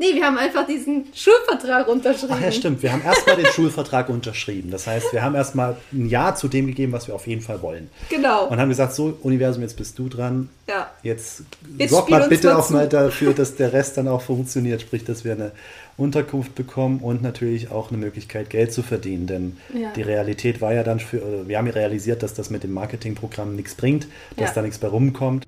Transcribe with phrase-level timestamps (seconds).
[0.00, 2.32] Nee, wir haben einfach diesen Schulvertrag unterschrieben.
[2.36, 2.82] Ach ja, stimmt.
[2.84, 4.70] Wir haben erstmal den Schulvertrag unterschrieben.
[4.70, 7.62] Das heißt, wir haben erstmal ein Ja zu dem gegeben, was wir auf jeden Fall
[7.62, 7.90] wollen.
[8.08, 8.46] Genau.
[8.46, 10.50] Und haben gesagt, so, Universum, jetzt bist du dran.
[10.68, 10.88] Ja.
[11.02, 11.42] Jetzt,
[11.76, 14.80] Jetzt sorg mal bitte mal auch mal dafür, dass der Rest dann auch funktioniert.
[14.82, 15.50] Sprich, dass wir eine
[15.96, 19.26] Unterkunft bekommen und natürlich auch eine Möglichkeit, Geld zu verdienen.
[19.26, 19.90] Denn Ja.
[19.96, 23.56] die Realität war ja dann für, wir haben ja realisiert, dass das mit dem Marketingprogramm
[23.56, 24.06] nichts bringt,
[24.36, 24.54] dass Ja.
[24.54, 25.44] da nichts bei rumkommt.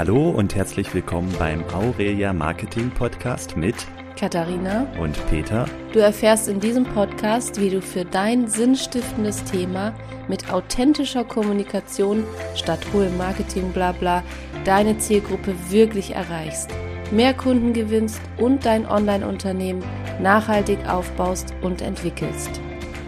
[0.00, 3.74] Hallo und herzlich willkommen beim Aurelia Marketing Podcast mit
[4.18, 5.66] Katharina, und Peter.
[5.92, 9.94] du erfährst in diesem Podcast, wie du für dein sinnstiftendes Thema
[10.26, 12.24] mit authentischer Kommunikation
[12.56, 14.22] statt hohem Marketing blabla
[14.64, 16.70] deine Zielgruppe wirklich erreichst,
[17.10, 19.84] mehr Kunden gewinnst und dein Online-Unternehmen
[20.18, 22.58] nachhaltig aufbaust und entwickelst.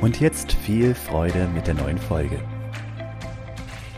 [0.02, 2.38] Und jetzt viel Freude mit der neuen Folge.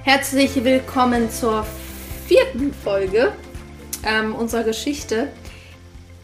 [0.04, 1.66] Herzlich willkommen zur
[2.26, 3.32] vierten Folge
[4.06, 5.28] ähm, unserer Geschichte.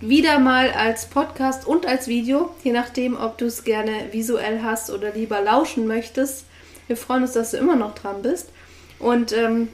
[0.00, 4.90] Wieder mal als Podcast und als Video, je nachdem, ob du es gerne visuell hast
[4.90, 6.46] oder lieber lauschen möchtest.
[6.86, 8.48] Wir freuen uns, dass du immer noch dran bist.
[8.98, 9.68] Und ähm,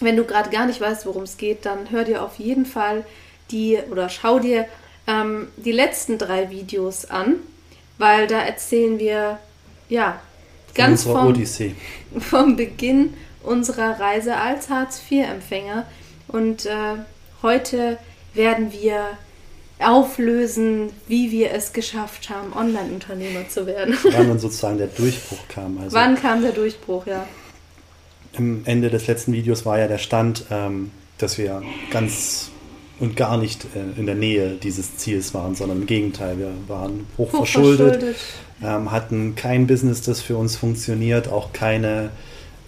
[0.00, 3.04] wenn du gerade gar nicht weißt, worum es geht, dann hör dir auf jeden Fall
[3.50, 4.66] die oder schau dir
[5.06, 7.36] ähm, die letzten drei Videos an,
[7.98, 9.38] weil da erzählen wir
[9.90, 10.20] ja
[10.74, 11.34] ganz vom,
[12.20, 15.86] vom Beginn unserer Reise als Hartz-IV-Empfänger.
[16.28, 16.96] Und äh,
[17.42, 17.98] heute
[18.34, 19.06] werden wir
[19.80, 23.96] auflösen, wie wir es geschafft haben, Online-Unternehmer zu werden.
[24.02, 25.78] Wann dann sozusagen der Durchbruch kam.
[25.78, 27.26] Also Wann kam der Durchbruch, ja?
[28.36, 32.50] Am Ende des letzten Videos war ja der Stand, ähm, dass wir ganz
[33.00, 37.06] und gar nicht äh, in der Nähe dieses Ziels waren, sondern im Gegenteil, wir waren
[37.16, 38.16] hoch, verschuldet,
[38.62, 42.10] ähm, hatten kein Business, das für uns funktioniert, auch keine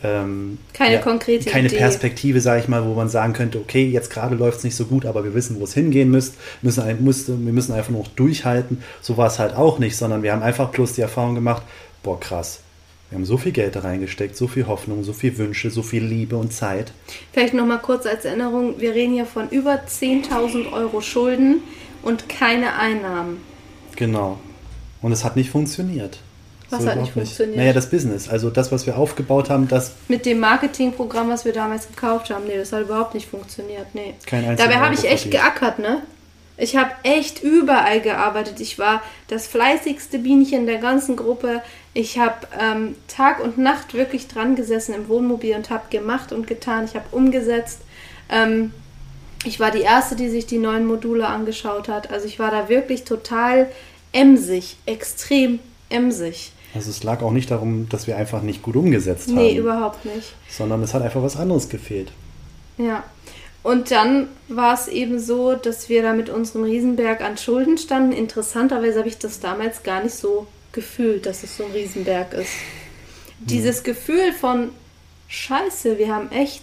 [0.02, 1.76] ähm, Keine konkrete keine Idee.
[1.76, 4.86] Perspektive, sage ich mal, wo man sagen könnte, okay, jetzt gerade läuft es nicht so
[4.86, 8.08] gut, aber wir wissen, wo es hingehen müsst, müssen, musste, wir müssen einfach nur noch
[8.08, 8.82] durchhalten.
[9.02, 11.62] So war es halt auch nicht, sondern wir haben einfach bloß die Erfahrung gemacht,
[12.02, 12.60] boah krass,
[13.10, 16.04] wir haben so viel Geld da reingesteckt, so viel Hoffnung, so viel Wünsche, so viel
[16.04, 16.92] Liebe und Zeit.
[17.32, 21.60] Vielleicht noch mal kurz als Erinnerung, wir reden hier von über 10.000 Euro Schulden
[22.02, 23.38] und keine Einnahmen.
[23.96, 24.38] Genau.
[25.02, 26.20] Und es hat nicht funktioniert.
[26.70, 27.56] Was hat nicht funktioniert?
[27.56, 28.28] Naja, das Business.
[28.28, 32.46] Also das, was wir aufgebaut haben, das Mit dem Marketingprogramm, was wir damals gekauft haben,
[32.46, 34.14] nee, das hat überhaupt nicht funktioniert, nee.
[34.26, 36.02] Kein Dabei habe ich echt geackert, ne?
[36.56, 38.60] Ich habe echt überall gearbeitet.
[38.60, 41.62] Ich war das fleißigste Bienchen der ganzen Gruppe.
[41.94, 46.46] Ich habe ähm, Tag und Nacht wirklich dran gesessen im Wohnmobil und habe gemacht und
[46.46, 46.84] getan.
[46.84, 47.80] Ich habe umgesetzt.
[48.28, 48.72] Ähm,
[49.44, 52.10] ich war die Erste, die sich die neuen Module angeschaut hat.
[52.10, 53.70] Also ich war da wirklich total
[54.12, 56.52] emsig, extrem emsig.
[56.74, 60.04] Also es lag auch nicht darum, dass wir einfach nicht gut umgesetzt haben, Nee, überhaupt
[60.04, 60.34] nicht.
[60.48, 62.12] sondern es hat einfach was anderes gefehlt.
[62.78, 63.04] Ja.
[63.62, 68.12] Und dann war es eben so, dass wir da mit unserem Riesenberg an Schulden standen.
[68.12, 72.52] Interessanterweise habe ich das damals gar nicht so gefühlt, dass es so ein Riesenberg ist.
[73.40, 74.70] Dieses Gefühl von
[75.28, 76.62] Scheiße, wir haben echt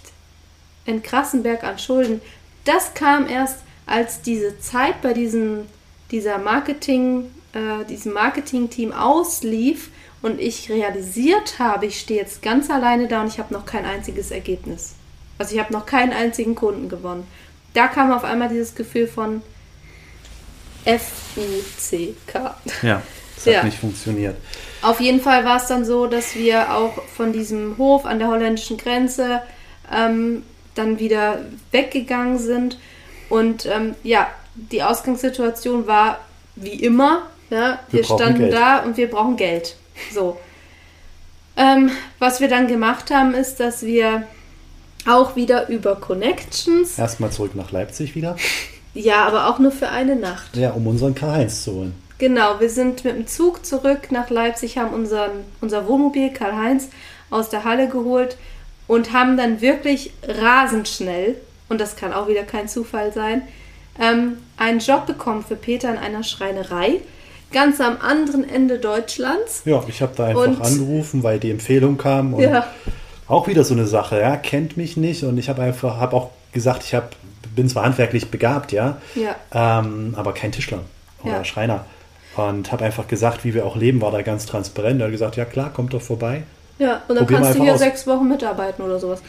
[0.86, 2.20] einen krassen Berg an Schulden,
[2.64, 5.60] das kam erst, als diese Zeit bei diesem,
[6.10, 9.90] dieser Marketing, äh, diesem Marketing-Team auslief
[10.22, 13.84] und ich realisiert habe, ich stehe jetzt ganz alleine da und ich habe noch kein
[13.84, 14.94] einziges Ergebnis.
[15.38, 17.26] Also ich habe noch keinen einzigen Kunden gewonnen.
[17.74, 19.42] Da kam auf einmal dieses Gefühl von
[20.84, 22.54] F-U-C-K.
[22.82, 23.02] Ja,
[23.44, 23.58] Ja.
[23.58, 24.36] hat nicht funktioniert.
[24.82, 28.28] Auf jeden Fall war es dann so, dass wir auch von diesem Hof an der
[28.28, 29.42] holländischen Grenze
[29.92, 30.44] ähm,
[30.74, 32.78] dann wieder weggegangen sind.
[33.28, 36.20] Und ähm, ja, die Ausgangssituation war
[36.56, 37.26] wie immer.
[37.50, 38.52] Ja, wir, Wir standen Geld.
[38.52, 39.76] da und wir brauchen Geld.
[40.14, 40.36] So.
[41.56, 44.24] Ähm, was wir dann gemacht haben, ist, dass wir
[45.06, 48.36] auch wieder über Connections, Erstmal zurück nach Leipzig wieder,
[48.94, 50.56] ja, aber auch nur für eine Nacht.
[50.56, 51.94] ja, um unseren Karl-Heinz zu holen.
[52.18, 56.88] Genau, wir sind mit dem Zug zurück nach Leipzig, haben unseren, unser Wohnmobil Karl-Heinz
[57.30, 58.36] aus der Halle geholt
[58.86, 61.36] und haben dann wirklich rasend schnell,
[61.68, 63.42] und das kann auch wieder kein Zufall sein,
[64.00, 67.00] ähm, einen Job bekommen für Peter in einer Schreinerei,
[67.52, 69.62] ganz am anderen Ende Deutschlands.
[69.64, 72.34] Ja, ich habe da einfach Und- angerufen, weil die Empfehlung kam.
[72.34, 72.66] Und Ja.
[73.26, 76.30] Auch wieder so eine Sache, ja, kennt mich nicht und ich habe einfach, habe auch
[76.52, 77.14] gesagt, ich hab,
[77.54, 79.36] bin zwar handwerklich begabt, ja, Ja.
[79.80, 80.78] ähm, aber kein Tischler
[81.22, 81.44] oder Ja.
[81.44, 81.84] Schreiner.
[82.36, 85.00] Und habe einfach gesagt, wie wir auch leben, war da ganz transparent.
[85.00, 86.44] Er hat gesagt, ja klar, kommt doch vorbei.
[86.78, 87.78] Ja, und dann Probieren wir kannst du hier aus.
[87.80, 89.20] sechs Wochen mitarbeiten oder sowas.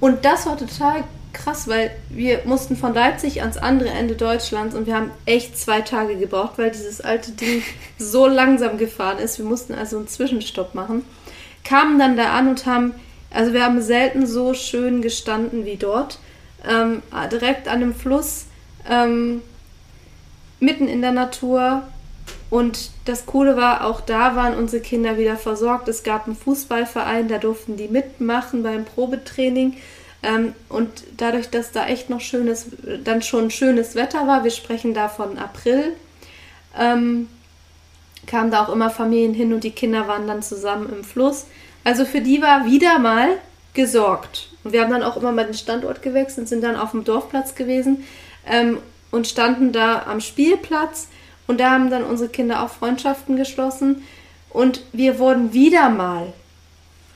[0.00, 1.04] Und das war total
[1.36, 5.82] krass, weil wir mussten von Leipzig ans andere Ende Deutschlands und wir haben echt zwei
[5.82, 7.62] Tage gebraucht, weil dieses alte Ding
[7.98, 9.38] so langsam gefahren ist.
[9.38, 11.04] Wir mussten also einen Zwischenstopp machen.
[11.64, 12.94] Kamen dann da an und haben,
[13.30, 16.18] also wir haben selten so schön gestanden wie dort.
[16.68, 18.46] Ähm, direkt an dem Fluss
[18.88, 19.42] ähm,
[20.58, 21.82] mitten in der Natur.
[22.48, 25.88] Und das Coole war, auch da waren unsere Kinder wieder versorgt.
[25.88, 29.76] Es gab einen Fußballverein, da durften die mitmachen beim Probetraining.
[30.26, 32.66] Ähm, und dadurch, dass da echt noch schönes,
[33.04, 35.92] dann schon schönes Wetter war, wir sprechen da von April,
[36.76, 37.28] ähm,
[38.26, 41.46] kamen da auch immer Familien hin und die Kinder waren dann zusammen im Fluss.
[41.84, 43.38] Also für die war wieder mal
[43.72, 44.48] gesorgt.
[44.64, 47.04] Und wir haben dann auch immer mal den Standort gewechselt und sind dann auf dem
[47.04, 48.02] Dorfplatz gewesen
[48.48, 48.78] ähm,
[49.12, 51.06] und standen da am Spielplatz.
[51.46, 54.02] Und da haben dann unsere Kinder auch Freundschaften geschlossen.
[54.50, 56.32] Und wir wurden wieder mal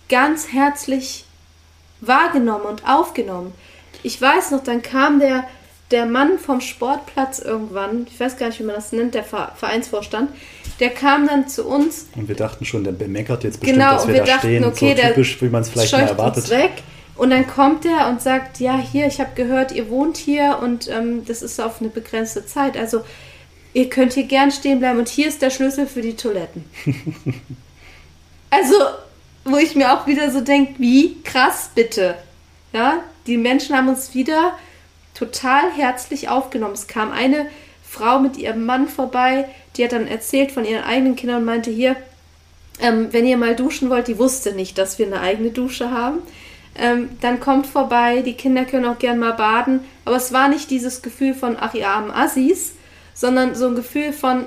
[0.09, 1.25] ganz herzlich
[2.01, 3.53] wahrgenommen und aufgenommen.
[4.03, 5.45] Ich weiß noch, dann kam der,
[5.91, 10.31] der Mann vom Sportplatz irgendwann, ich weiß gar nicht, wie man das nennt, der Vereinsvorstand,
[10.79, 12.09] der kam dann zu uns.
[12.17, 14.65] Und wir dachten schon, der bemeckert jetzt bestimmt, genau, dass wir, wir da dachten, stehen.
[14.65, 16.45] Okay, so typisch, wie man es vielleicht mal erwartet.
[16.45, 16.73] Uns weg.
[17.17, 20.89] Und dann kommt er und sagt, ja, hier, ich habe gehört, ihr wohnt hier und
[20.89, 22.79] ähm, das ist auf eine begrenzte Zeit.
[22.79, 23.03] Also
[23.75, 26.65] ihr könnt hier gern stehen bleiben und hier ist der Schlüssel für die Toiletten.
[28.51, 28.75] also
[29.45, 32.17] wo ich mir auch wieder so denke, wie krass bitte.
[32.73, 34.53] Ja, die Menschen haben uns wieder
[35.15, 36.75] total herzlich aufgenommen.
[36.75, 37.47] Es kam eine
[37.83, 41.71] Frau mit ihrem Mann vorbei, die hat dann erzählt von ihren eigenen Kindern und meinte
[41.71, 41.97] hier,
[42.81, 46.21] ähm, wenn ihr mal duschen wollt, die wusste nicht, dass wir eine eigene Dusche haben.
[46.77, 50.71] Ähm, dann kommt vorbei, die Kinder können auch gern mal baden, aber es war nicht
[50.71, 52.75] dieses Gefühl von, ach ihr armen Assis,
[53.13, 54.47] sondern so ein Gefühl von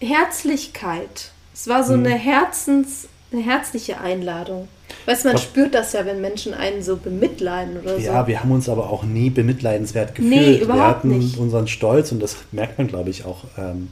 [0.00, 1.32] Herzlichkeit.
[1.52, 2.06] Es war so hm.
[2.06, 4.68] eine Herzens, eine herzliche Einladung.
[5.06, 8.00] Weißt du, man spürt das ja, wenn Menschen einen so bemitleiden oder so.
[8.00, 10.34] Ja, wir haben uns aber auch nie bemitleidenswert gefühlt.
[10.34, 11.38] Nee, überhaupt wir hatten nicht.
[11.38, 13.44] unseren Stolz und das merkt man, glaube ich, auch.
[13.58, 13.88] Ähm,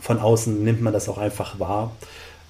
[0.00, 1.92] von außen nimmt man das auch einfach wahr.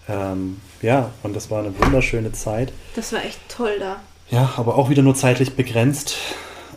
[0.08, 2.73] Ähm, ja, und das war eine wunderschöne Zeit.
[2.94, 3.96] Das war echt toll da.
[4.31, 6.17] Ja, aber auch wieder nur zeitlich begrenzt.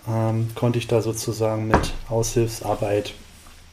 [0.07, 3.13] Ähm, konnte ich da sozusagen mit Aushilfsarbeit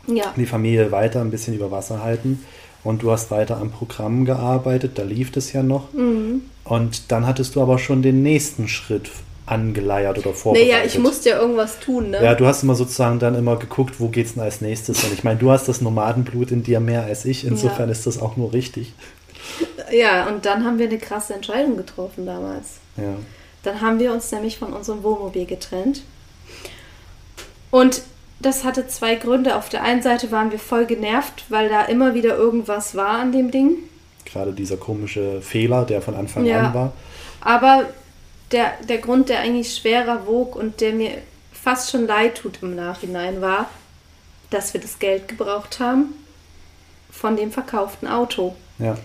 [0.07, 0.35] ja.
[0.37, 2.45] die Familie weiter ein bisschen über Wasser halten.
[2.85, 5.93] Und du hast weiter am Programm gearbeitet, da lief es ja noch.
[5.93, 6.43] Mhm.
[6.65, 9.11] Und dann hattest du aber schon den nächsten Schritt
[9.47, 10.73] angeleiert oder vorbereitet.
[10.73, 12.23] Naja, ich musste ja irgendwas tun, ne?
[12.23, 15.03] Ja, du hast immer sozusagen dann immer geguckt, wo geht's denn als nächstes?
[15.05, 17.93] Und ich meine, du hast das Nomadenblut in dir mehr als ich, insofern ja.
[17.93, 18.93] ist das auch nur richtig.
[19.91, 22.75] Ja, und dann haben wir eine krasse Entscheidung getroffen damals.
[22.97, 23.15] Ja.
[23.63, 26.03] Dann haben wir uns nämlich von unserem Wohnmobil getrennt.
[27.71, 28.03] Und
[28.41, 29.57] das hatte zwei Gründe.
[29.57, 33.33] Auf der einen Seite waren wir voll genervt, weil da immer wieder irgendwas war an
[33.33, 33.77] dem Ding.
[34.25, 36.69] Gerade dieser komische Fehler, der von Anfang ja.
[36.69, 36.93] an war.
[37.41, 37.87] Aber
[38.53, 41.19] der, der Grund, der eigentlich schwerer wog und der mir
[41.53, 43.69] fast schon leid tut im Nachhinein, war,
[44.51, 46.15] dass wir das Geld gebraucht haben
[47.11, 48.55] von dem verkauften Auto.
[48.79, 48.97] Ja.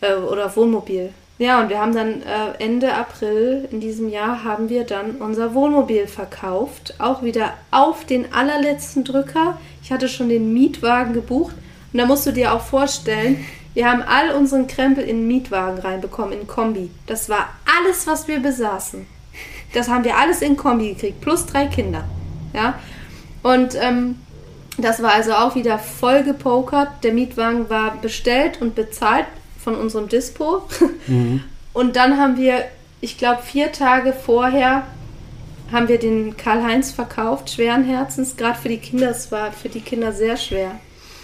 [0.00, 1.12] Äh, oder Wohnmobil.
[1.36, 5.52] Ja, und wir haben dann äh, Ende April in diesem Jahr haben wir dann unser
[5.54, 6.94] Wohnmobil verkauft.
[6.98, 9.58] Auch wieder auf den allerletzten Drücker.
[9.82, 11.56] Ich hatte schon den Mietwagen gebucht.
[11.92, 13.44] Und da musst du dir auch vorstellen,
[13.74, 16.90] wir haben all unseren Krempel in den Mietwagen reinbekommen, in Kombi.
[17.06, 17.48] Das war
[17.80, 19.04] alles, was wir besaßen.
[19.72, 22.04] Das haben wir alles in Kombi gekriegt, plus drei Kinder.
[22.52, 22.78] Ja.
[23.42, 24.20] Und ähm,
[24.78, 27.02] das war also auch wieder voll gepokert.
[27.02, 29.26] Der Mietwagen war bestellt und bezahlt
[29.64, 30.62] von unserem Dispo.
[31.06, 31.42] Mhm.
[31.72, 32.64] Und dann haben wir,
[33.00, 34.86] ich glaube, vier Tage vorher
[35.72, 39.10] haben wir den Karl-Heinz verkauft, schweren Herzens, gerade für die Kinder.
[39.10, 40.78] Es war für die Kinder sehr schwer.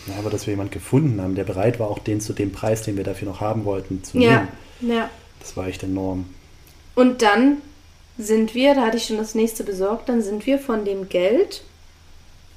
[0.06, 2.82] Ja, aber dass wir jemanden gefunden haben, der bereit war, auch den zu dem Preis,
[2.82, 4.48] den wir dafür noch haben wollten, zu ja,
[4.80, 4.96] nehmen.
[4.96, 5.10] Ja.
[5.38, 6.24] Das war echt enorm.
[6.96, 7.58] Und dann
[8.18, 11.62] sind wir, da hatte ich schon das nächste besorgt, dann sind wir von dem Geld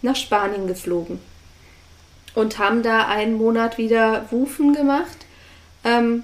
[0.02, 1.20] nach Spanien geflogen
[2.34, 5.23] und haben da einen Monat wieder Wufen gemacht
[5.84, 6.24] ähm,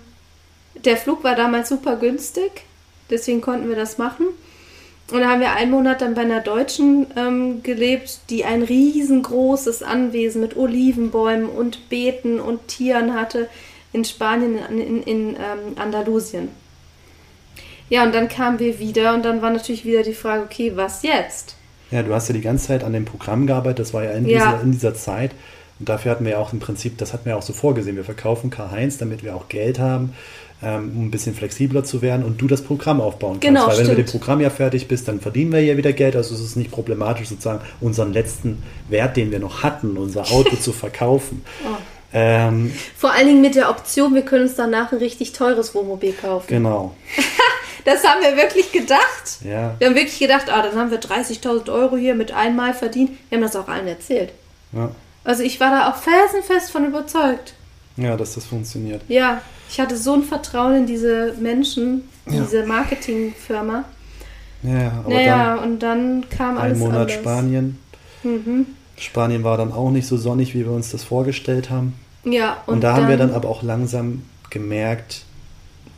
[0.86, 2.64] der Flug war damals super günstig,
[3.10, 4.28] deswegen konnten wir das machen.
[5.12, 9.82] Und da haben wir einen Monat dann bei einer Deutschen ähm, gelebt, die ein riesengroßes
[9.82, 13.50] Anwesen mit Olivenbäumen und Beeten und Tieren hatte
[13.92, 16.50] in Spanien, in, in, in ähm, Andalusien.
[17.90, 21.02] Ja, und dann kamen wir wieder und dann war natürlich wieder die Frage, okay, was
[21.02, 21.56] jetzt?
[21.90, 24.28] Ja, du hast ja die ganze Zeit an dem Programm gearbeitet, das war ja in,
[24.28, 24.52] ja.
[24.52, 25.32] Dieser, in dieser Zeit.
[25.80, 27.96] Und dafür hatten wir ja auch im Prinzip, das hatten wir auch so vorgesehen.
[27.96, 30.14] Wir verkaufen Karl-Heinz, damit wir auch Geld haben,
[30.62, 33.44] ähm, um ein bisschen flexibler zu werden und du das Programm aufbauen kannst.
[33.44, 35.94] Genau, Weil wenn du mit dem Programm ja fertig bist, dann verdienen wir ja wieder
[35.94, 36.18] Geld.
[36.18, 40.56] Also es ist nicht problematisch, sozusagen unseren letzten Wert, den wir noch hatten, unser Auto
[40.62, 41.44] zu verkaufen.
[41.64, 41.78] Oh.
[42.12, 46.12] Ähm, Vor allen Dingen mit der Option, wir können uns danach ein richtig teures Wohnmobil
[46.14, 46.48] kaufen.
[46.48, 46.96] Genau.
[47.86, 49.40] das haben wir wirklich gedacht.
[49.46, 49.76] Ja.
[49.78, 53.12] Wir haben wirklich gedacht, ah, dann haben wir 30.000 Euro hier mit einmal verdient.
[53.30, 54.34] Wir haben das auch allen erzählt.
[54.74, 54.90] Ja.
[55.30, 57.54] Also ich war da auch felsenfest von überzeugt.
[57.98, 59.04] Ja, dass das funktioniert.
[59.10, 62.42] Ja, ich hatte so ein Vertrauen in diese Menschen, ja.
[62.42, 63.84] diese Marketingfirma.
[64.64, 67.14] Ja, aber naja, dann und dann kam alles Ein Monat anders.
[67.14, 67.78] Spanien.
[68.24, 68.66] Mhm.
[68.98, 71.94] Spanien war dann auch nicht so sonnig, wie wir uns das vorgestellt haben.
[72.24, 75.26] Ja, und, und da haben wir dann aber auch langsam gemerkt,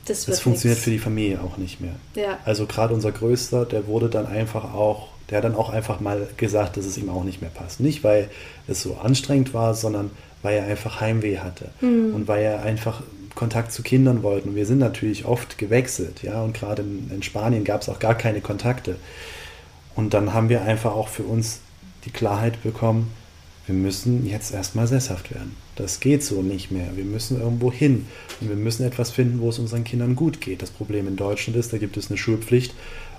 [0.08, 0.84] das, das funktioniert nix.
[0.84, 1.96] für die Familie auch nicht mehr.
[2.16, 2.38] Ja.
[2.44, 6.28] Also gerade unser Größter, der wurde dann einfach auch, der hat dann auch einfach mal
[6.38, 7.80] gesagt, dass es ihm auch nicht mehr passt.
[7.80, 8.30] Nicht, weil
[8.68, 10.12] es so anstrengend war, sondern
[10.42, 12.14] weil er einfach Heimweh hatte mhm.
[12.14, 13.02] und weil er einfach
[13.34, 14.50] Kontakt zu Kindern wollte.
[14.50, 18.00] Und wir sind natürlich oft gewechselt, ja, und gerade in, in Spanien gab es auch
[18.00, 18.98] gar keine Kontakte.
[19.96, 21.62] Und dann haben wir einfach auch für uns
[22.06, 23.12] die Klarheit bekommen,
[23.68, 25.56] wir müssen jetzt erstmal sesshaft werden.
[25.76, 26.90] Das geht so nicht mehr.
[26.96, 28.08] Wir müssen irgendwo hin
[28.42, 30.62] und wir müssen etwas finden, wo es unseren Kindern gut geht.
[30.62, 32.74] Das Problem in Deutschland ist, da gibt es eine Schulpflicht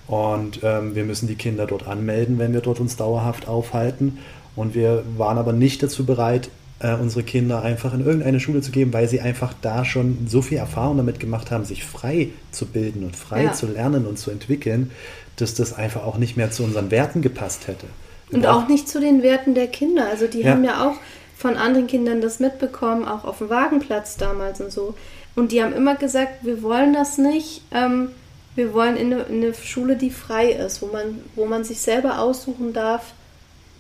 [0.07, 4.19] und ähm, wir müssen die Kinder dort anmelden, wenn wir dort uns dauerhaft aufhalten.
[4.57, 8.73] Und wir waren aber nicht dazu bereit, äh, unsere Kinder einfach in irgendeine Schule zu
[8.73, 12.67] geben, weil sie einfach da schon so viel Erfahrung damit gemacht haben, sich frei zu
[12.67, 13.53] bilden und frei ja.
[13.53, 14.91] zu lernen und zu entwickeln,
[15.37, 17.87] dass das einfach auch nicht mehr zu unseren Werten gepasst hätte.
[18.31, 20.07] Und auch nicht zu den Werten der Kinder.
[20.09, 20.53] Also die ja.
[20.53, 20.97] haben ja auch
[21.37, 24.95] von anderen Kindern das mitbekommen, auch auf dem Wagenplatz damals und so.
[25.35, 27.63] Und die haben immer gesagt, wir wollen das nicht.
[27.73, 28.11] Ähm,
[28.55, 31.81] wir wollen in eine, in eine, Schule, die frei ist, wo man, wo man sich
[31.81, 33.13] selber aussuchen darf,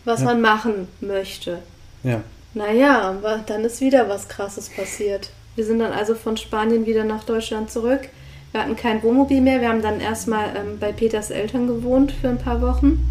[0.04, 0.26] was ja.
[0.26, 1.58] man machen möchte.
[2.02, 2.22] Ja.
[2.54, 5.30] Naja, dann ist wieder was Krasses passiert.
[5.54, 8.08] Wir sind dann also von Spanien wieder nach Deutschland zurück.
[8.52, 9.60] Wir hatten kein Wohnmobil mehr.
[9.60, 13.08] Wir haben dann erstmal ähm, bei Peters Eltern gewohnt für ein paar Wochen.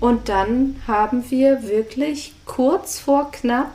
[0.00, 3.72] Und dann haben wir wirklich kurz vor knapp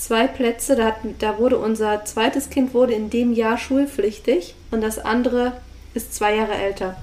[0.00, 0.76] zwei Plätze.
[0.76, 5.52] Da, hatten, da wurde unser zweites Kind wurde in dem Jahr schulpflichtig und das andere
[5.94, 6.96] ist zwei Jahre älter.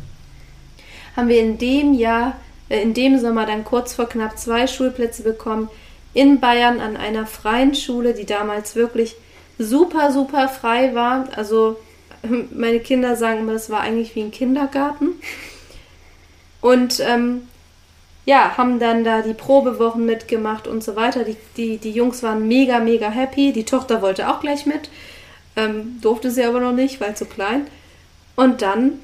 [1.16, 2.36] Haben wir in dem Jahr,
[2.70, 5.70] äh, in dem Sommer dann kurz vor knapp zwei Schulplätze bekommen
[6.14, 9.16] in Bayern an einer freien Schule, die damals wirklich
[9.60, 11.28] super, super frei war.
[11.36, 11.78] Also
[12.52, 15.10] meine Kinder sagen immer, das war eigentlich wie ein Kindergarten.
[16.62, 17.48] Und ähm,
[18.28, 21.24] ja, haben dann da die Probewochen mitgemacht und so weiter.
[21.24, 23.54] Die, die, die Jungs waren mega, mega happy.
[23.54, 24.90] Die Tochter wollte auch gleich mit.
[25.56, 27.68] Ähm, durfte sie aber noch nicht, weil zu klein.
[28.36, 29.00] Und dann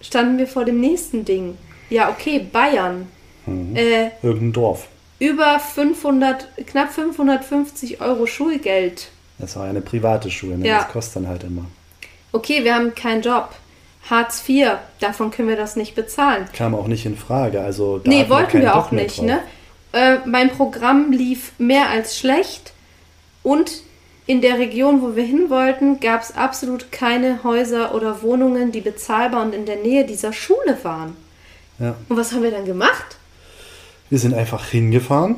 [0.00, 1.58] standen wir vor dem nächsten Ding.
[1.90, 3.08] Ja, okay, Bayern.
[3.44, 3.76] Mhm.
[3.76, 4.88] Äh, Irgendein Dorf.
[5.18, 9.08] Über 500, knapp 550 Euro Schulgeld.
[9.38, 10.66] Das war eine private Schule, ne?
[10.66, 10.78] ja.
[10.78, 11.66] das kostet dann halt immer.
[12.32, 13.50] Okay, wir haben keinen Job.
[14.08, 16.46] Hartz IV, davon können wir das nicht bezahlen.
[16.52, 17.60] Kam auch nicht in Frage.
[17.60, 19.22] Also da nee, wollten wir auch nicht.
[19.22, 19.40] Ne?
[19.92, 22.72] Äh, mein Programm lief mehr als schlecht
[23.42, 23.82] und
[24.26, 28.80] in der Region, wo wir hin wollten, gab es absolut keine Häuser oder Wohnungen, die
[28.80, 31.16] bezahlbar und in der Nähe dieser Schule waren.
[31.78, 31.94] Ja.
[32.08, 33.16] Und was haben wir dann gemacht?
[34.10, 35.36] Wir sind einfach hingefahren,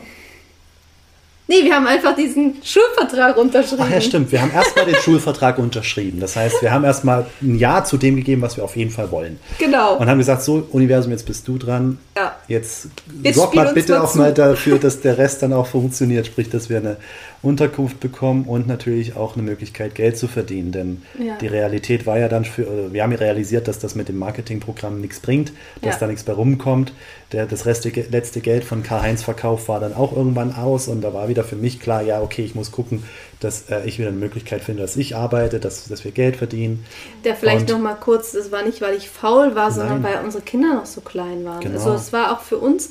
[1.51, 3.83] Nee, wir haben einfach diesen Schulvertrag unterschrieben.
[3.87, 4.31] Ach ja, stimmt.
[4.33, 6.21] Wir haben erstmal den Schulvertrag unterschrieben.
[6.21, 9.11] Das heißt, wir haben erstmal ein Ja zu dem gegeben, was wir auf jeden Fall
[9.11, 9.41] wollen.
[9.59, 9.97] Genau.
[9.97, 11.97] Und haben gesagt, so, Universum, jetzt bist du dran.
[12.15, 12.37] Ja.
[12.49, 12.89] Jetzt,
[13.23, 14.19] jetzt sorg mal bitte mal auch zu.
[14.19, 16.27] mal dafür, dass der Rest dann auch funktioniert.
[16.27, 16.99] Sprich, dass wir eine
[17.41, 20.73] Unterkunft bekommen und natürlich auch eine Möglichkeit, Geld zu verdienen.
[20.73, 21.37] Denn ja.
[21.41, 25.01] die Realität war ja dann für, wir haben ja realisiert, dass das mit dem Marketingprogramm
[25.01, 26.01] nichts bringt, dass ja.
[26.01, 26.93] da nichts bei rumkommt.
[27.33, 31.29] Der, das restige, letzte Geld von K1-Verkauf war dann auch irgendwann aus und da war
[31.29, 33.05] wieder für mich klar, ja, okay, ich muss gucken,
[33.41, 36.85] dass äh, ich wieder eine Möglichkeit finde, dass ich arbeite, dass, dass wir Geld verdienen.
[37.25, 40.15] Der vielleicht noch mal kurz, das war nicht, weil ich faul war, sondern Nein.
[40.15, 41.61] weil unsere Kinder noch so klein waren.
[41.61, 41.75] Genau.
[41.75, 42.91] Also es war auch für uns,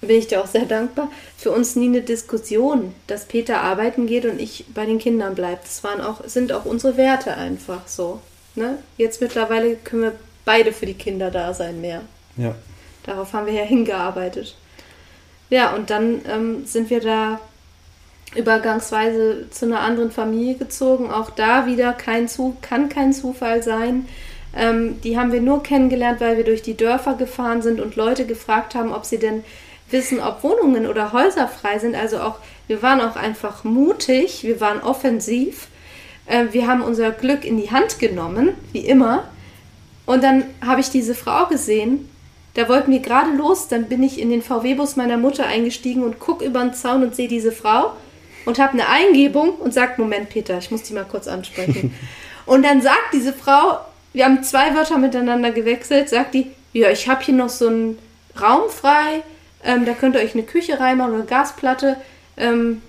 [0.00, 4.24] bin ich dir auch sehr dankbar, für uns nie eine Diskussion, dass Peter arbeiten geht
[4.26, 5.60] und ich bei den Kindern bleibe.
[5.62, 8.20] Das waren auch, sind auch unsere Werte einfach so.
[8.54, 8.78] Ne?
[8.96, 10.12] Jetzt mittlerweile können wir
[10.44, 12.02] beide für die Kinder da sein mehr.
[12.36, 12.54] Ja.
[13.04, 14.56] Darauf haben wir ja hingearbeitet.
[15.50, 17.40] Ja, und dann ähm, sind wir da
[18.36, 21.10] übergangsweise zu einer anderen Familie gezogen.
[21.10, 24.06] Auch da wieder kein Zu kann kein Zufall sein.
[24.54, 28.26] Ähm, die haben wir nur kennengelernt, weil wir durch die Dörfer gefahren sind und Leute
[28.26, 29.44] gefragt haben, ob sie denn
[29.90, 31.94] wissen, ob Wohnungen oder Häuser frei sind.
[31.94, 35.68] Also auch, wir waren auch einfach mutig, wir waren offensiv.
[36.26, 39.24] Äh, wir haben unser Glück in die Hand genommen, wie immer.
[40.06, 42.08] Und dann habe ich diese Frau gesehen,
[42.54, 46.18] da wollten wir gerade los, dann bin ich in den VW-Bus meiner Mutter eingestiegen und
[46.18, 47.92] gucke über den Zaun und sehe diese Frau
[48.46, 51.94] und habe eine Eingebung und sagt, Moment, Peter, ich muss die mal kurz ansprechen.
[52.46, 53.80] und dann sagt diese Frau,
[54.14, 57.98] wir haben zwei Wörter miteinander gewechselt, sagt die, ja, ich habe hier noch so einen
[58.40, 59.22] Raum frei,
[59.64, 61.96] ähm, da könnt ihr euch eine Küche reinmachen oder eine Gasplatte,
[62.36, 62.80] ähm,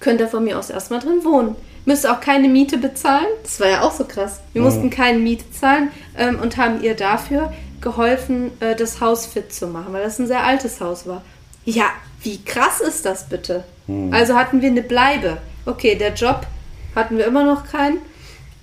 [0.00, 1.56] könnt ihr von mir aus erstmal drin wohnen.
[1.86, 3.26] Müsst auch keine Miete bezahlen.
[3.42, 4.40] Das war ja auch so krass.
[4.52, 4.66] Wir oh.
[4.66, 9.66] mussten keine Miete zahlen ähm, und haben ihr dafür geholfen, äh, das Haus fit zu
[9.66, 11.22] machen, weil das ein sehr altes Haus war.
[11.64, 11.86] Ja,
[12.22, 13.64] wie krass ist das bitte?
[13.86, 14.12] Hm.
[14.12, 15.38] Also hatten wir eine Bleibe.
[15.66, 16.46] Okay, der Job
[16.94, 17.98] hatten wir immer noch keinen.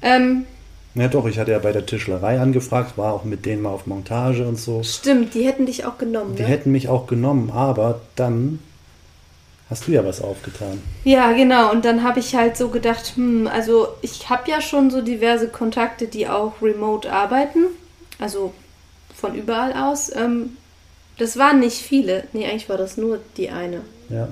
[0.01, 0.45] Ähm,
[0.95, 3.85] Ja, doch, ich hatte ja bei der Tischlerei angefragt, war auch mit denen mal auf
[3.85, 4.83] Montage und so.
[4.83, 6.35] Stimmt, die hätten dich auch genommen.
[6.35, 6.47] Die ne?
[6.47, 8.59] hätten mich auch genommen, aber dann
[9.69, 10.81] hast du ja was aufgetan.
[11.03, 11.71] Ja, genau.
[11.71, 15.49] Und dann habe ich halt so gedacht, hm, also ich habe ja schon so diverse
[15.49, 17.65] Kontakte, die auch remote arbeiten.
[18.19, 18.53] Also
[19.15, 20.15] von überall aus.
[20.15, 20.57] Ähm,
[21.17, 22.27] das waren nicht viele.
[22.33, 23.81] Nee, eigentlich war das nur die eine.
[24.09, 24.29] Ja.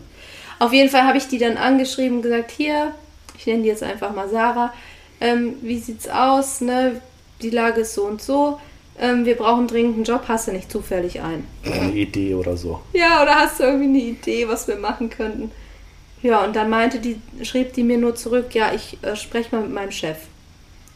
[0.59, 2.93] Auf jeden Fall habe ich die dann angeschrieben und gesagt, hier,
[3.37, 4.73] ich nenne die jetzt einfach mal Sarah,
[5.19, 7.01] ähm, wie sieht's aus, ne?
[7.41, 8.59] Die Lage ist so und so.
[8.97, 11.45] Ähm, wir brauchen dringend einen Job, hast du nicht zufällig einen?
[11.65, 12.81] Eine Idee oder so.
[12.93, 15.51] Ja, oder hast du irgendwie eine Idee, was wir machen könnten?
[16.21, 19.63] Ja, und dann meinte die, schrieb die mir nur zurück, ja, ich äh, spreche mal
[19.63, 20.17] mit meinem Chef.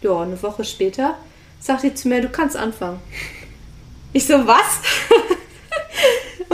[0.01, 1.15] Ja, eine Woche später
[1.59, 2.99] sagt die zu mir, du kannst anfangen.
[4.13, 4.79] Ich so, was?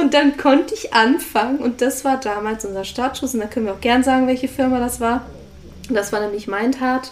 [0.06, 3.74] Und dann konnte ich anfangen und das war damals unser Startschuss und da können wir
[3.74, 5.26] auch gern sagen, welche Firma das war.
[5.90, 7.12] Das war nämlich Mindhard.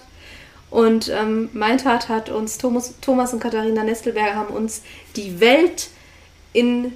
[0.69, 4.83] Und ähm, Mindhard hat uns, Thomas, Thomas und Katharina Nestelberger haben uns
[5.15, 5.89] die Welt
[6.53, 6.93] in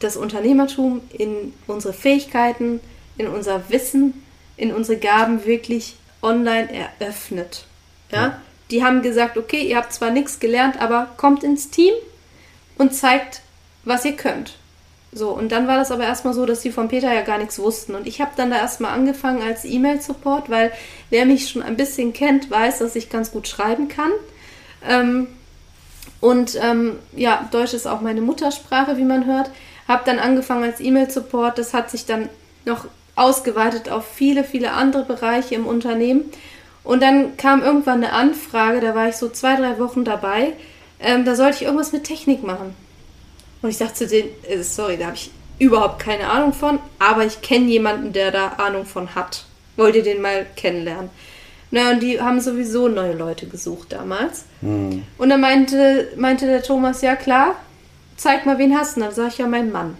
[0.00, 2.80] das Unternehmertum, in unsere Fähigkeiten,
[3.16, 4.22] in unser Wissen,
[4.58, 7.64] in unsere Gaben wirklich online eröffnet.
[8.10, 8.20] Ja?
[8.20, 8.40] Ja.
[8.70, 11.94] Die haben gesagt, okay, ihr habt zwar nichts gelernt, aber kommt ins Team
[12.76, 13.40] und zeigt,
[13.84, 14.58] was ihr könnt.
[15.14, 17.58] So, und dann war das aber erstmal so, dass die von Peter ja gar nichts
[17.58, 17.94] wussten.
[17.94, 20.72] Und ich habe dann da erstmal angefangen als E-Mail-Support, weil
[21.10, 24.10] wer mich schon ein bisschen kennt, weiß, dass ich ganz gut schreiben kann.
[24.88, 25.26] Ähm,
[26.20, 29.50] und ähm, ja, Deutsch ist auch meine Muttersprache, wie man hört.
[29.86, 31.58] Habe dann angefangen als E-Mail-Support.
[31.58, 32.30] Das hat sich dann
[32.64, 36.24] noch ausgeweitet auf viele, viele andere Bereiche im Unternehmen.
[36.84, 40.54] Und dann kam irgendwann eine Anfrage, da war ich so zwei, drei Wochen dabei.
[41.00, 42.74] Ähm, da sollte ich irgendwas mit Technik machen.
[43.62, 47.24] Und ich sagte zu denen, äh, sorry, da habe ich überhaupt keine Ahnung von, aber
[47.24, 49.44] ich kenne jemanden, der da Ahnung von hat.
[49.76, 51.10] Wollt ihr den mal kennenlernen?
[51.70, 54.44] Naja, und die haben sowieso neue Leute gesucht damals.
[54.60, 55.04] Hm.
[55.16, 57.54] Und dann meinte, meinte der Thomas, ja klar,
[58.16, 59.00] zeig mal, wen hast du?
[59.00, 59.96] Und dann sage ich ja, mein Mann.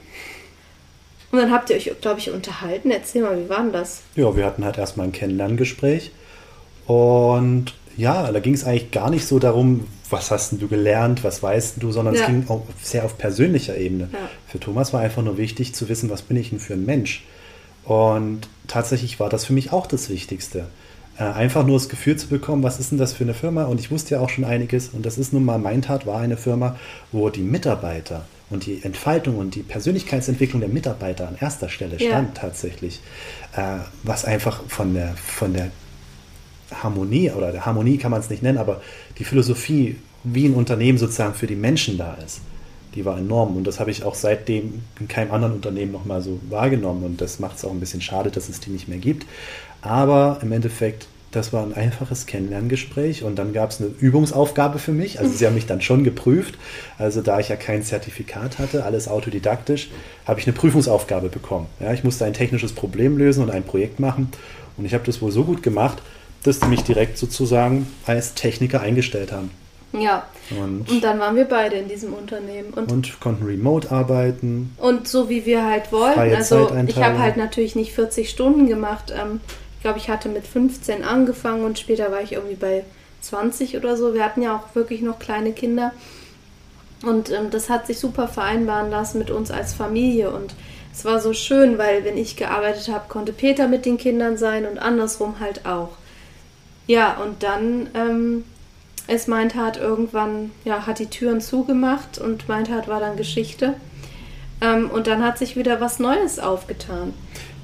[1.31, 2.90] Und dann habt ihr euch, glaube ich, unterhalten.
[2.90, 4.02] Erzähl mal, wie war denn das?
[4.16, 6.11] Ja, wir hatten halt erstmal ein Kennenlerngespräch.
[6.87, 11.24] Und ja, da ging es eigentlich gar nicht so darum, was hast denn du gelernt,
[11.24, 12.20] was weißt du, sondern Ja.
[12.22, 14.09] es ging auch sehr auf persönlicher Ebene.
[14.12, 14.18] Ja.
[14.48, 17.24] Für Thomas war einfach nur wichtig zu wissen, was bin ich denn für ein Mensch.
[17.85, 20.66] Und tatsächlich war das für mich auch das Wichtigste.
[21.18, 23.64] Äh, einfach nur das Gefühl zu bekommen, was ist denn das für eine Firma?
[23.64, 24.88] Und ich wusste ja auch schon einiges.
[24.88, 26.76] Und das ist nun mal, Mindhard war eine Firma,
[27.11, 32.09] wo die Mitarbeiter und die Entfaltung und die Persönlichkeitsentwicklung der Mitarbeiter an erster Stelle Ja.
[32.11, 33.00] stand tatsächlich.
[33.57, 35.70] Äh, was einfach von der, von der
[36.73, 38.81] Harmonie oder der Harmonie kann man es nicht nennen, aber
[39.19, 42.41] die Philosophie, wie ein Unternehmen sozusagen für die Menschen da ist,
[42.95, 43.57] die war enorm.
[43.57, 47.05] Und das habe ich auch seitdem in keinem anderen Unternehmen nochmal so wahrgenommen.
[47.05, 49.27] Und das macht es auch ein bisschen schade, dass es die nicht mehr gibt.
[49.81, 54.93] Aber im Endeffekt, das war ein einfaches Kennenlerngespräch und dann gab es eine Übungsaufgabe für
[54.93, 55.19] mich.
[55.19, 56.59] Also sie haben mich dann schon geprüft.
[56.99, 59.89] Also da ich ja kein Zertifikat hatte, alles autodidaktisch,
[60.27, 61.67] habe ich eine Prüfungsaufgabe bekommen.
[61.81, 64.29] Ja, ich musste ein technisches Problem lösen und ein Projekt machen.
[64.77, 66.03] Und ich habe das wohl so gut gemacht,
[66.42, 69.50] dass die mich direkt sozusagen als Techniker eingestellt haben.
[69.92, 70.26] Ja.
[70.50, 72.72] Und, Und dann waren wir beide in diesem Unternehmen.
[72.72, 74.74] Und und konnten remote arbeiten.
[74.78, 76.18] Und so wie wir halt wollten.
[76.18, 79.12] Also ich habe halt natürlich nicht 40 Stunden gemacht.
[79.16, 79.40] Ähm,
[79.76, 82.85] ich glaube, ich hatte mit 15 angefangen und später war ich irgendwie bei
[83.20, 84.14] 20 oder so.
[84.14, 85.92] Wir hatten ja auch wirklich noch kleine Kinder.
[87.05, 90.31] Und ähm, das hat sich super vereinbaren lassen mit uns als Familie.
[90.31, 90.55] Und
[90.92, 94.66] es war so schön, weil wenn ich gearbeitet habe, konnte Peter mit den Kindern sein
[94.66, 95.90] und andersrum halt auch.
[96.87, 98.45] Ja, und dann ähm,
[99.09, 103.75] ist Mindhard irgendwann, ja, hat die Türen zugemacht und Mindhard war dann Geschichte.
[104.61, 107.14] Ähm, und dann hat sich wieder was Neues aufgetan.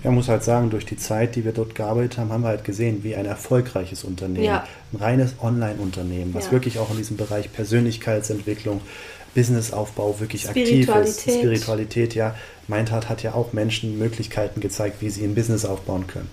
[0.04, 2.64] Ja, muss halt sagen, durch die Zeit, die wir dort gearbeitet haben, haben wir halt
[2.64, 4.64] gesehen, wie ein erfolgreiches Unternehmen, Ja.
[4.92, 6.52] ein reines Online-Unternehmen, was Ja.
[6.52, 8.80] wirklich auch in diesem Bereich Persönlichkeitsentwicklung,
[9.34, 11.20] Businessaufbau wirklich aktiv ist.
[11.22, 12.14] Spiritualität.
[12.14, 12.34] Ja.
[12.66, 16.28] Mindhard hat ja auch Menschen Möglichkeiten gezeigt, wie sie ein Business aufbauen können.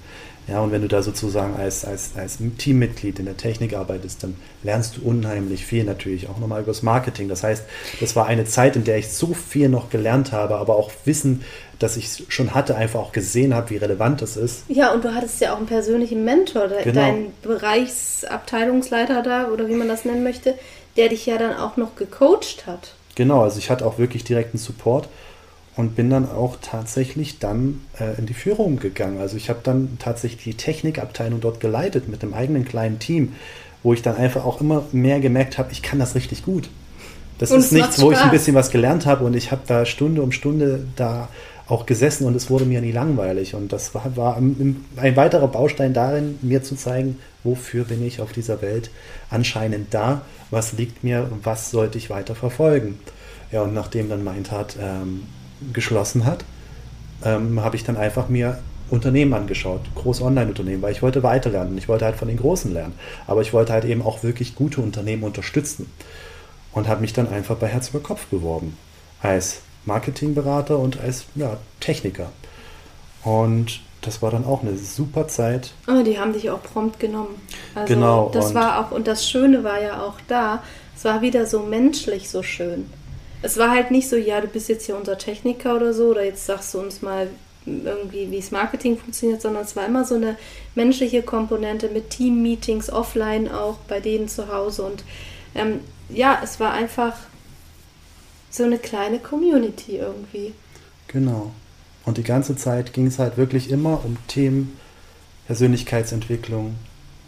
[0.47, 4.35] Ja, und wenn du da sozusagen als, als, als Teammitglied in der Technik arbeitest, dann
[4.61, 7.29] lernst du unheimlich viel natürlich auch nochmal übers Marketing.
[7.29, 7.63] Das heißt,
[7.99, 11.43] das war eine Zeit, in der ich so viel noch gelernt habe, aber auch Wissen,
[11.79, 14.63] das ich schon hatte, einfach auch gesehen habe, wie relevant das ist.
[14.67, 17.01] Ja, und du hattest ja auch einen persönlichen Mentor, Genau.
[17.01, 20.55] dein Bereichsabteilungsleiter da oder wie man das nennen möchte,
[20.95, 22.93] der dich ja dann auch noch gecoacht hat.
[23.15, 25.09] Genau, also ich hatte auch wirklich direkten Support
[25.75, 29.19] und bin dann auch tatsächlich dann äh, in die Führung gegangen.
[29.19, 33.33] Also ich habe dann tatsächlich die Technikabteilung dort geleitet mit einem eigenen kleinen Team,
[33.83, 36.69] wo ich dann einfach auch immer mehr gemerkt habe, ich kann das richtig gut.
[37.37, 39.85] Das Und ist nichts, wo ich ein bisschen was gelernt habe und ich habe da
[39.85, 41.27] Stunde um Stunde da
[41.67, 43.55] auch gesessen und es wurde mir nie langweilig.
[43.55, 48.31] Und das war, war ein weiterer Baustein darin, mir zu zeigen, wofür bin ich auf
[48.31, 48.89] dieser Welt
[49.29, 52.99] anscheinend da was liegt mir, was sollte ich weiter verfolgen.
[53.51, 55.23] Ja, und nachdem dann Mindhard ähm,
[55.73, 56.45] geschlossen hat,
[57.23, 61.77] ähm, habe ich dann einfach mir Unternehmen angeschaut, große Online-Unternehmen, weil ich wollte weiterlernen.
[61.77, 62.93] Ich wollte halt von den Großen lernen.
[63.25, 65.91] Aber ich wollte halt eben auch wirklich gute Unternehmen unterstützen.
[66.71, 68.77] Und habe mich dann einfach bei Herz über Kopf beworben.
[69.21, 72.31] Als Marketingberater und als ja, Techniker.
[73.23, 75.73] Und das war dann auch eine super Zeit.
[75.87, 77.41] Oh, die haben dich auch prompt genommen.
[77.73, 78.29] Also genau.
[78.33, 80.61] Das war auch, und das Schöne war ja auch da,
[80.95, 82.85] es war wieder so menschlich so schön.
[83.45, 86.23] Es war halt nicht so, ja, du bist jetzt hier unser Techniker oder so, oder
[86.23, 87.29] jetzt sagst du uns mal
[87.65, 90.37] irgendwie, wie das Marketing funktioniert, sondern es war immer so eine
[90.73, 94.83] menschliche Komponente mit Team-Meetings offline auch bei denen zu Hause.
[94.83, 95.03] Und
[95.53, 95.79] ähm,
[96.09, 97.15] ja, es war einfach
[98.49, 100.53] so eine kleine Community irgendwie.
[101.07, 101.51] Genau.
[102.03, 104.77] Und die ganze Zeit ging es halt wirklich immer um Themen
[105.47, 106.75] Persönlichkeitsentwicklung,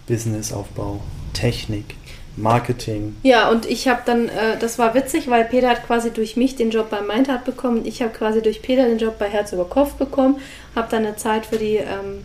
[0.08, 1.02] Businessaufbau,
[1.34, 1.96] Technik,
[2.38, 3.16] Marketing.
[3.24, 6.56] Ja, und ich habe dann, äh, das war witzig, weil Peter hat quasi durch mich
[6.56, 7.86] den Job bei Mindart bekommen.
[7.86, 10.40] Ich habe quasi durch Peter den Job bei Herz über Kopf bekommen,
[10.76, 12.24] habe dann eine Zeit für die, ähm,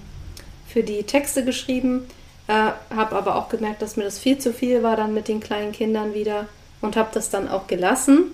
[0.69, 2.07] für die Texte geschrieben,
[2.47, 2.53] äh,
[2.95, 5.73] habe aber auch gemerkt, dass mir das viel zu viel war dann mit den kleinen
[5.73, 6.47] Kindern wieder
[6.81, 8.33] und habe das dann auch gelassen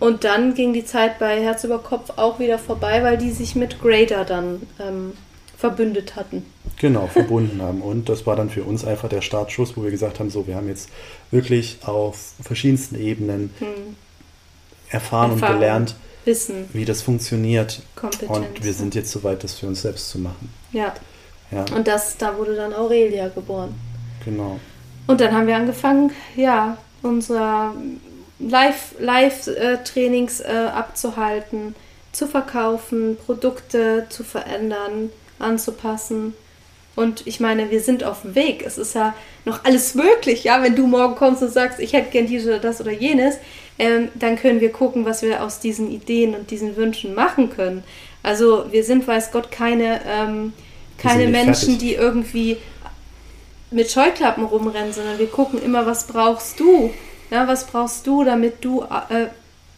[0.00, 3.54] und dann ging die Zeit bei Herz über Kopf auch wieder vorbei, weil die sich
[3.54, 5.12] mit Grader dann ähm,
[5.60, 6.44] verbündet hatten.
[6.78, 7.82] Genau, verbunden haben.
[7.82, 10.56] Und das war dann für uns einfach der Startschuss, wo wir gesagt haben, so, wir
[10.56, 10.88] haben jetzt
[11.30, 13.68] wirklich auf verschiedensten Ebenen hm.
[14.88, 17.82] erfahren Erfahrung, und gelernt, Wissen, wie das funktioniert.
[17.94, 18.30] Kompetenz.
[18.30, 20.50] Und wir sind jetzt soweit, das für uns selbst zu machen.
[20.72, 20.94] Ja.
[21.50, 21.66] ja.
[21.76, 23.74] Und das, da wurde dann Aurelia geboren.
[24.24, 24.58] Genau.
[25.06, 27.74] Und dann haben wir angefangen, ja, unser
[28.38, 31.74] Live-Trainings Live, äh, abzuhalten,
[32.12, 35.10] zu verkaufen, Produkte zu verändern,
[35.40, 36.34] anzupassen.
[36.96, 38.64] Und ich meine, wir sind auf dem Weg.
[38.66, 40.62] Es ist ja noch alles möglich, ja.
[40.62, 43.36] Wenn du morgen kommst und sagst, ich hätte gern dies oder das oder jenes,
[43.78, 47.84] ähm, dann können wir gucken, was wir aus diesen Ideen und diesen Wünschen machen können.
[48.22, 50.52] Also wir sind, weiß Gott, keine, ähm,
[50.98, 51.78] keine Menschen, fertig.
[51.78, 52.56] die irgendwie
[53.70, 56.92] mit Scheuklappen rumrennen, sondern wir gucken immer, was brauchst du?
[57.30, 59.28] Ja, was brauchst du, damit du äh,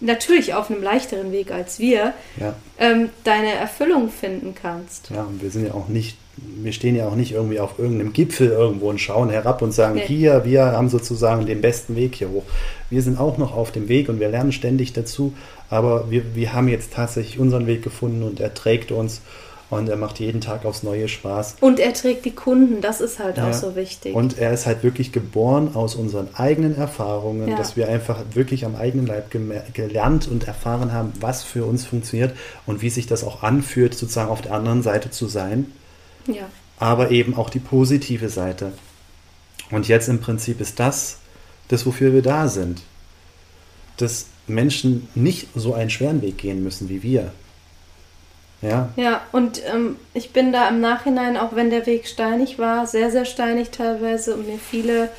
[0.02, 2.54] natürlich auf einem leichteren Weg als wir ja.
[2.78, 5.10] ähm, deine Erfüllung finden kannst?
[5.10, 8.12] Ja, und wir sind ja auch nicht, wir stehen ja auch nicht irgendwie auf irgendeinem
[8.12, 10.06] Gipfel irgendwo und schauen herab und sagen, nee.
[10.06, 12.44] hier, wir haben sozusagen den besten Weg hier hoch.
[12.90, 15.32] Wir sind auch noch auf dem Weg und wir lernen ständig dazu,
[15.70, 19.22] aber wir, wir haben jetzt tatsächlich unseren Weg gefunden und er trägt uns
[19.72, 21.56] und er macht jeden Tag aufs Neue Spaß.
[21.60, 23.48] Und er trägt die Kunden, das ist halt ja.
[23.48, 24.14] auch so wichtig.
[24.14, 27.56] Und er ist halt wirklich geboren aus unseren eigenen Erfahrungen, ja.
[27.56, 29.30] dass wir einfach wirklich am eigenen Leib
[29.72, 34.28] gelernt und erfahren haben, was für uns funktioniert und wie sich das auch anfühlt, sozusagen
[34.28, 35.72] auf der anderen Seite zu sein.
[36.26, 36.44] Ja.
[36.78, 38.72] Aber eben auch die positive Seite.
[39.70, 41.16] Und jetzt im Prinzip ist das,
[41.68, 42.82] das, wofür wir da sind.
[43.96, 47.32] Dass Menschen nicht so einen schweren Weg gehen müssen wie wir.
[48.62, 48.88] Ja.
[48.96, 53.10] Ja, und ähm, ich bin da im Nachhinein, auch wenn der Weg steinig war, sehr,
[53.10, 55.10] sehr steinig teilweise und mir viele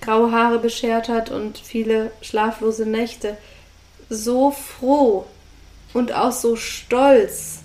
[0.00, 3.36] graue Haare beschert hat und viele schlaflose Nächte,
[4.08, 5.26] so froh
[5.92, 7.58] und auch so stolz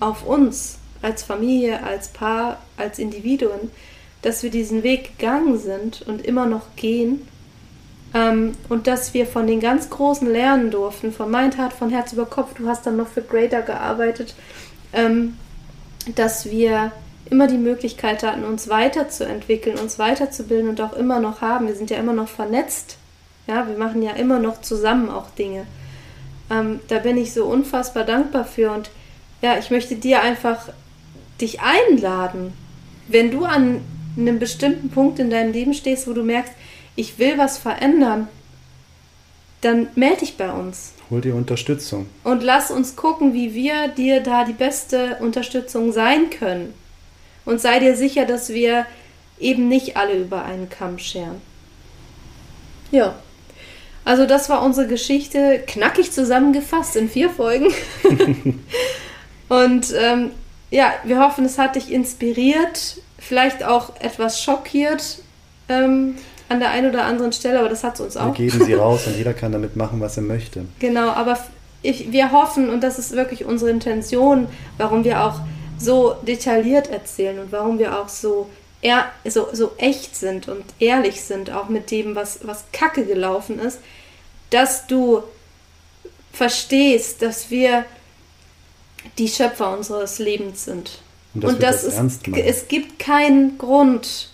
[0.00, 3.70] auf uns als Familie, als Paar, als Individuen,
[4.22, 7.28] dass wir diesen Weg gegangen sind und immer noch gehen
[8.14, 12.26] ähm, und dass wir von den ganz Großen lernen durften, von Mindheart, von Herz über
[12.26, 14.34] Kopf, du hast dann noch für Grader gearbeitet,
[14.92, 15.36] ähm,
[16.14, 16.92] dass wir
[17.28, 21.66] immer die Möglichkeit hatten, uns weiterzuentwickeln, uns weiterzubilden und auch immer noch haben.
[21.66, 22.98] Wir sind ja immer noch vernetzt.
[23.46, 25.66] Ja, wir machen ja immer noch zusammen auch Dinge.
[26.50, 28.90] Ähm, da bin ich so unfassbar dankbar für und
[29.42, 30.68] ja, ich möchte dir einfach
[31.40, 32.52] dich einladen,
[33.08, 33.80] wenn du an
[34.16, 36.52] einem bestimmten Punkt in deinem Leben stehst, wo du merkst,
[36.96, 38.28] ich will was verändern,
[39.60, 40.92] dann melde dich bei uns.
[41.10, 42.06] Hol dir Unterstützung.
[42.22, 46.74] Und lass uns gucken, wie wir dir da die beste Unterstützung sein können.
[47.44, 48.86] Und sei dir sicher, dass wir
[49.38, 51.40] eben nicht alle über einen Kamm scheren.
[52.90, 53.14] Ja.
[54.04, 57.72] Also das war unsere Geschichte, knackig zusammengefasst in vier Folgen.
[59.48, 60.30] Und ähm,
[60.70, 65.20] ja, wir hoffen, es hat dich inspiriert, vielleicht auch etwas schockiert.
[65.68, 66.16] Ähm,
[66.48, 68.38] an der einen oder anderen Stelle, aber das hat es uns auch.
[68.38, 70.64] Wir geben sie raus und jeder kann damit machen, was er möchte.
[70.78, 71.38] Genau, aber
[71.82, 75.40] ich, wir hoffen, und das ist wirklich unsere Intention, warum wir auch
[75.78, 78.48] so detailliert erzählen und warum wir auch so,
[78.80, 83.58] ehr, so, so echt sind und ehrlich sind, auch mit dem, was, was kacke gelaufen
[83.58, 83.80] ist,
[84.50, 85.22] dass du
[86.32, 87.84] verstehst, dass wir
[89.18, 91.02] die Schöpfer unseres Lebens sind.
[91.34, 94.30] Und, und dass das es, es gibt keinen Grund,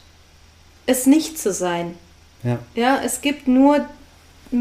[0.90, 1.94] es nicht zu sein.
[2.42, 2.58] Ja.
[2.74, 3.86] ja, es gibt nur,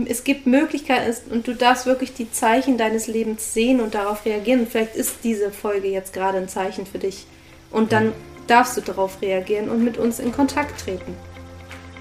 [0.05, 4.61] es gibt Möglichkeiten und du darfst wirklich die Zeichen deines Lebens sehen und darauf reagieren.
[4.61, 7.25] Und vielleicht ist diese Folge jetzt gerade ein Zeichen für dich.
[7.71, 8.13] Und dann
[8.47, 11.15] darfst du darauf reagieren und mit uns in Kontakt treten.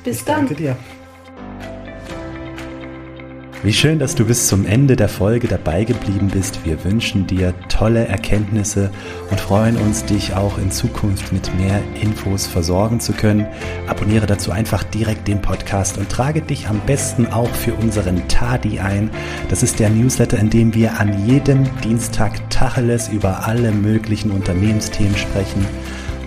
[0.05, 0.47] Bis ich dann.
[0.47, 0.77] Danke dir.
[3.64, 6.64] Wie schön, dass du bis zum Ende der Folge dabei geblieben bist.
[6.64, 8.88] Wir wünschen dir tolle Erkenntnisse
[9.33, 13.49] und freuen uns, dich auch in Zukunft mit mehr Infos versorgen zu können.
[13.88, 18.79] Abonniere dazu einfach direkt den Podcast und trage dich am besten auch für unseren Tadi
[18.79, 19.11] ein.
[19.49, 25.16] Das ist der Newsletter, in dem wir an jedem Dienstag Tacheles über alle möglichen Unternehmensthemen
[25.16, 25.66] sprechen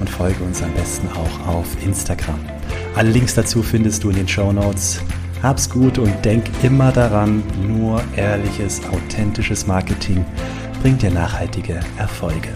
[0.01, 2.39] und folge uns am besten auch auf Instagram.
[2.93, 5.01] Alle Links dazu findest du in den Show Notes.
[5.43, 10.23] Hab's gut und denk immer daran, nur ehrliches, authentisches Marketing
[10.81, 12.49] bringt dir nachhaltige Erfolge.